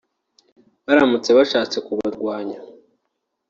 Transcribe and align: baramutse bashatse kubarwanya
baramutse 0.85 1.29
bashatse 1.37 1.77
kubarwanya 1.85 2.57